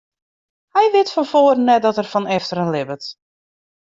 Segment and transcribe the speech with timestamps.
[0.75, 3.03] Hy wit fan foaren net dat er fan efteren libbet.